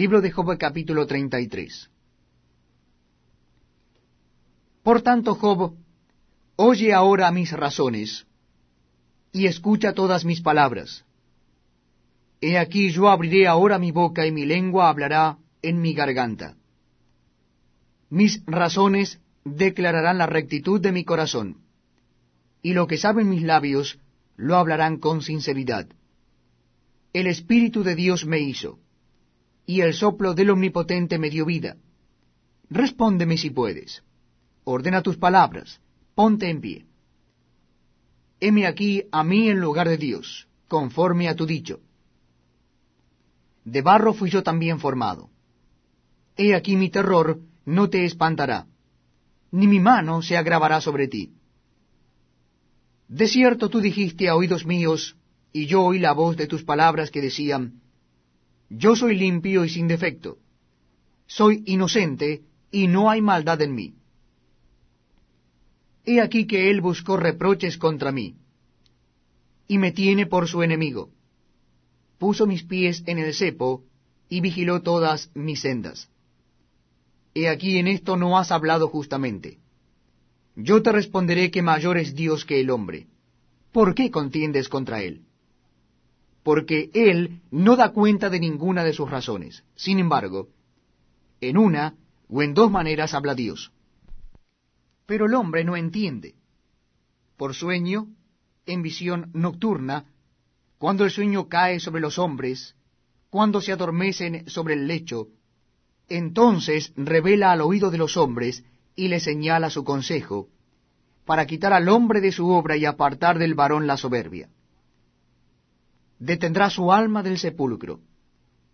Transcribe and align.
Libro 0.00 0.20
de 0.20 0.32
Job 0.32 0.58
capítulo 0.58 1.06
33. 1.06 1.88
Por 4.82 5.02
tanto, 5.02 5.36
Job, 5.36 5.76
oye 6.56 6.92
ahora 6.92 7.30
mis 7.30 7.52
razones, 7.52 8.26
y 9.30 9.46
escucha 9.46 9.92
todas 9.92 10.24
mis 10.24 10.40
palabras. 10.40 11.04
He 12.40 12.58
aquí 12.58 12.90
yo 12.90 13.08
abriré 13.08 13.46
ahora 13.46 13.78
mi 13.78 13.92
boca 13.92 14.26
y 14.26 14.32
mi 14.32 14.44
lengua 14.44 14.88
hablará 14.88 15.38
en 15.62 15.80
mi 15.80 15.94
garganta. 15.94 16.56
Mis 18.10 18.42
razones 18.46 19.20
declararán 19.44 20.18
la 20.18 20.26
rectitud 20.26 20.80
de 20.80 20.90
mi 20.90 21.04
corazón, 21.04 21.58
y 22.62 22.72
lo 22.72 22.88
que 22.88 22.98
saben 22.98 23.28
mis 23.28 23.44
labios 23.44 24.00
lo 24.34 24.56
hablarán 24.56 24.98
con 24.98 25.22
sinceridad. 25.22 25.86
El 27.12 27.28
Espíritu 27.28 27.84
de 27.84 27.94
Dios 27.94 28.26
me 28.26 28.40
hizo 28.40 28.80
y 29.66 29.80
el 29.80 29.94
soplo 29.94 30.34
del 30.34 30.50
Omnipotente 30.50 31.18
me 31.18 31.30
dio 31.30 31.44
vida. 31.46 31.76
Respóndeme 32.70 33.36
si 33.36 33.50
puedes. 33.50 34.02
Ordena 34.64 35.02
tus 35.02 35.16
palabras. 35.16 35.80
Ponte 36.14 36.48
en 36.48 36.60
pie. 36.60 36.86
Heme 38.40 38.66
aquí 38.66 39.04
a 39.10 39.24
mí 39.24 39.48
en 39.48 39.60
lugar 39.60 39.88
de 39.88 39.96
Dios, 39.96 40.48
conforme 40.68 41.28
a 41.28 41.34
tu 41.34 41.46
dicho. 41.46 41.80
De 43.64 43.80
barro 43.80 44.12
fui 44.12 44.30
yo 44.30 44.42
también 44.42 44.78
formado. 44.78 45.30
He 46.36 46.54
aquí 46.54 46.76
mi 46.76 46.90
terror 46.90 47.40
no 47.64 47.88
te 47.88 48.04
espantará, 48.04 48.66
ni 49.50 49.66
mi 49.66 49.80
mano 49.80 50.20
se 50.20 50.36
agravará 50.36 50.80
sobre 50.80 51.08
ti. 51.08 51.32
De 53.08 53.28
cierto 53.28 53.70
tú 53.70 53.80
dijiste 53.80 54.28
a 54.28 54.34
oídos 54.34 54.66
míos, 54.66 55.16
y 55.52 55.66
yo 55.66 55.82
oí 55.82 55.98
la 55.98 56.12
voz 56.12 56.36
de 56.36 56.46
tus 56.46 56.64
palabras 56.64 57.10
que 57.10 57.20
decían, 57.20 57.80
yo 58.76 58.96
soy 58.96 59.16
limpio 59.16 59.64
y 59.64 59.68
sin 59.68 59.88
defecto. 59.88 60.38
Soy 61.26 61.62
inocente 61.66 62.42
y 62.70 62.88
no 62.88 63.08
hay 63.10 63.20
maldad 63.20 63.62
en 63.62 63.74
mí. 63.74 63.94
He 66.04 66.20
aquí 66.20 66.46
que 66.46 66.70
él 66.70 66.80
buscó 66.80 67.16
reproches 67.16 67.78
contra 67.78 68.12
mí, 68.12 68.36
y 69.66 69.78
me 69.78 69.92
tiene 69.92 70.26
por 70.26 70.48
su 70.48 70.62
enemigo. 70.62 71.10
Puso 72.18 72.46
mis 72.46 72.62
pies 72.62 73.02
en 73.06 73.18
el 73.18 73.32
cepo, 73.32 73.84
y 74.28 74.40
vigiló 74.40 74.82
todas 74.82 75.30
mis 75.34 75.60
sendas. 75.60 76.10
He 77.34 77.48
aquí 77.48 77.78
en 77.78 77.88
esto 77.88 78.16
no 78.16 78.38
has 78.38 78.50
hablado 78.50 78.88
justamente. 78.88 79.58
Yo 80.56 80.82
te 80.82 80.92
responderé 80.92 81.50
que 81.50 81.62
mayor 81.62 81.96
es 81.96 82.14
Dios 82.14 82.44
que 82.44 82.60
el 82.60 82.70
hombre. 82.70 83.06
¿Por 83.72 83.94
qué 83.94 84.10
contiendes 84.10 84.68
contra 84.68 85.02
él? 85.02 85.22
Porque 86.44 86.90
él 86.92 87.40
no 87.50 87.74
da 87.74 87.88
cuenta 87.92 88.28
de 88.28 88.38
ninguna 88.38 88.84
de 88.84 88.92
sus 88.92 89.10
razones. 89.10 89.64
Sin 89.74 89.98
embargo, 89.98 90.50
en 91.40 91.56
una 91.56 91.96
o 92.28 92.42
en 92.42 92.52
dos 92.52 92.70
maneras 92.70 93.14
habla 93.14 93.34
Dios. 93.34 93.72
Pero 95.06 95.24
el 95.24 95.34
hombre 95.34 95.64
no 95.64 95.74
entiende. 95.74 96.34
Por 97.38 97.54
sueño, 97.54 98.08
en 98.66 98.82
visión 98.82 99.30
nocturna, 99.32 100.04
cuando 100.78 101.04
el 101.04 101.10
sueño 101.10 101.48
cae 101.48 101.80
sobre 101.80 102.02
los 102.02 102.18
hombres, 102.18 102.76
cuando 103.30 103.62
se 103.62 103.72
adormecen 103.72 104.48
sobre 104.48 104.74
el 104.74 104.86
lecho, 104.86 105.28
entonces 106.08 106.92
revela 106.94 107.52
al 107.52 107.62
oído 107.62 107.90
de 107.90 107.98
los 107.98 108.18
hombres 108.18 108.64
y 108.94 109.08
le 109.08 109.18
señala 109.18 109.70
su 109.70 109.82
consejo, 109.82 110.48
para 111.24 111.46
quitar 111.46 111.72
al 111.72 111.88
hombre 111.88 112.20
de 112.20 112.32
su 112.32 112.48
obra 112.50 112.76
y 112.76 112.84
apartar 112.84 113.38
del 113.38 113.54
varón 113.54 113.86
la 113.86 113.96
soberbia 113.96 114.50
detendrá 116.24 116.70
su 116.70 116.90
alma 116.90 117.22
del 117.22 117.38
sepulcro, 117.38 118.00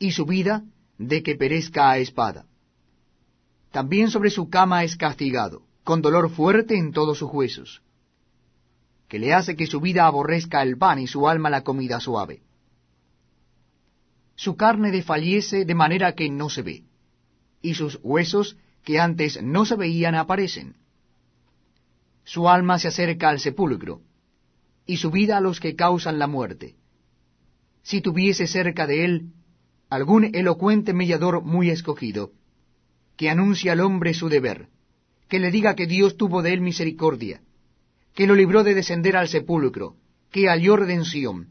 y 0.00 0.10
su 0.10 0.26
vida 0.26 0.64
de 0.98 1.22
que 1.22 1.36
perezca 1.36 1.90
a 1.90 1.98
espada. 1.98 2.44
También 3.70 4.10
sobre 4.10 4.30
su 4.30 4.50
cama 4.50 4.82
es 4.82 4.96
castigado, 4.96 5.62
con 5.84 6.02
dolor 6.02 6.28
fuerte 6.30 6.76
en 6.76 6.92
todos 6.92 7.18
sus 7.18 7.30
huesos, 7.32 7.82
que 9.08 9.20
le 9.20 9.32
hace 9.32 9.54
que 9.54 9.68
su 9.68 9.80
vida 9.80 10.06
aborrezca 10.06 10.60
el 10.62 10.76
pan 10.76 10.98
y 10.98 11.06
su 11.06 11.28
alma 11.28 11.48
la 11.48 11.62
comida 11.62 12.00
suave. 12.00 12.42
Su 14.34 14.56
carne 14.56 14.90
desfallece 14.90 15.64
de 15.64 15.74
manera 15.74 16.14
que 16.16 16.28
no 16.28 16.50
se 16.50 16.62
ve, 16.62 16.82
y 17.62 17.74
sus 17.74 18.00
huesos 18.02 18.56
que 18.82 18.98
antes 18.98 19.40
no 19.40 19.64
se 19.64 19.76
veían 19.76 20.16
aparecen. 20.16 20.74
Su 22.24 22.48
alma 22.48 22.80
se 22.80 22.88
acerca 22.88 23.28
al 23.28 23.38
sepulcro, 23.38 24.00
y 24.84 24.96
su 24.96 25.12
vida 25.12 25.36
a 25.36 25.40
los 25.40 25.60
que 25.60 25.76
causan 25.76 26.18
la 26.18 26.26
muerte 26.26 26.74
si 27.86 28.00
tuviese 28.00 28.48
cerca 28.48 28.84
de 28.88 29.04
él 29.04 29.32
algún 29.88 30.34
elocuente 30.34 30.92
mediador 30.92 31.42
muy 31.42 31.70
escogido, 31.70 32.32
que 33.16 33.30
anuncie 33.30 33.70
al 33.70 33.78
hombre 33.78 34.12
su 34.12 34.28
deber, 34.28 34.70
que 35.28 35.38
le 35.38 35.52
diga 35.52 35.76
que 35.76 35.86
Dios 35.86 36.16
tuvo 36.16 36.42
de 36.42 36.52
él 36.52 36.60
misericordia, 36.60 37.42
que 38.12 38.26
lo 38.26 38.34
libró 38.34 38.64
de 38.64 38.74
descender 38.74 39.16
al 39.16 39.28
sepulcro, 39.28 39.94
que 40.32 40.48
halló 40.48 40.74
redención. 40.76 41.50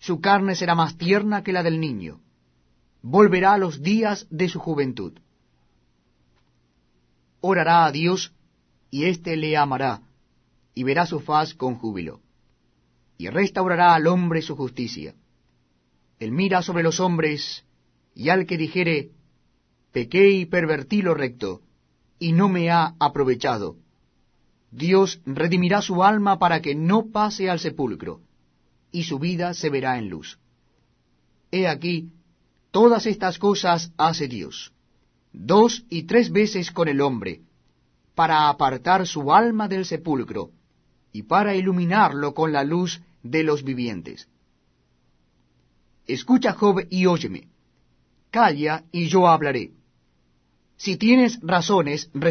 Su 0.00 0.20
carne 0.20 0.56
será 0.56 0.74
más 0.74 0.98
tierna 0.98 1.44
que 1.44 1.52
la 1.52 1.62
del 1.62 1.78
niño. 1.78 2.20
Volverá 3.00 3.52
a 3.52 3.58
los 3.58 3.82
días 3.82 4.26
de 4.30 4.48
su 4.48 4.58
juventud. 4.58 5.12
Orará 7.40 7.84
a 7.84 7.92
Dios, 7.92 8.32
y 8.90 9.04
éste 9.04 9.36
le 9.36 9.56
amará, 9.56 10.02
y 10.74 10.82
verá 10.82 11.06
su 11.06 11.20
faz 11.20 11.54
con 11.54 11.76
júbilo. 11.76 12.20
Y 13.16 13.28
restaurará 13.28 13.94
al 13.94 14.08
hombre 14.08 14.42
su 14.42 14.56
justicia 14.56 15.14
él 16.22 16.32
mira 16.32 16.62
sobre 16.62 16.82
los 16.82 17.00
hombres, 17.00 17.64
y 18.14 18.28
al 18.28 18.46
que 18.46 18.56
dijere, 18.56 19.10
pequé 19.92 20.30
y 20.30 20.46
pervertí 20.46 21.02
lo 21.02 21.14
recto, 21.14 21.62
y 22.18 22.32
no 22.32 22.48
me 22.48 22.70
ha 22.70 22.94
aprovechado. 23.00 23.76
Dios 24.70 25.20
redimirá 25.26 25.82
su 25.82 26.04
alma 26.04 26.38
para 26.38 26.62
que 26.62 26.74
no 26.74 27.06
pase 27.10 27.50
al 27.50 27.58
sepulcro, 27.58 28.20
y 28.92 29.04
su 29.04 29.18
vida 29.18 29.52
se 29.54 29.68
verá 29.68 29.98
en 29.98 30.08
luz. 30.08 30.38
He 31.50 31.66
aquí, 31.66 32.10
todas 32.70 33.06
estas 33.06 33.38
cosas 33.38 33.92
hace 33.96 34.28
Dios, 34.28 34.72
dos 35.32 35.84
y 35.90 36.04
tres 36.04 36.30
veces 36.30 36.70
con 36.70 36.88
el 36.88 37.00
hombre, 37.00 37.40
para 38.14 38.48
apartar 38.48 39.06
su 39.06 39.32
alma 39.32 39.66
del 39.66 39.84
sepulcro, 39.86 40.50
y 41.12 41.24
para 41.24 41.54
iluminarlo 41.54 42.32
con 42.32 42.52
la 42.52 42.64
luz 42.64 43.02
de 43.22 43.42
los 43.42 43.64
vivientes. 43.64 44.28
Escucha, 46.06 46.52
Job, 46.52 46.86
y 46.90 47.06
óyeme. 47.06 47.48
Calla, 48.30 48.84
y 48.92 49.06
yo 49.08 49.28
hablaré. 49.28 49.72
Si 50.76 50.96
tienes 50.96 51.38
razones, 51.42 52.10